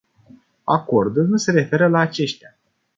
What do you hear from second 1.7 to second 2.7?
la aceștia.